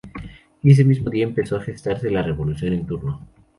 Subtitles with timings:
[0.63, 3.21] Y ese mismo día empezó a gestarse la revolución en turno.